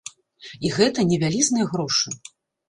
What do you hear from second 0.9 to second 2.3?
не вялізныя грошы!